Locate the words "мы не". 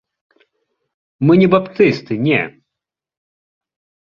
1.25-1.47